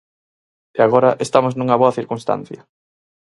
[0.77, 2.61] E agora estamos nunha boa circunstancia.